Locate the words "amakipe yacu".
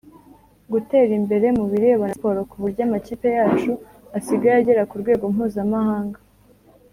2.87-3.71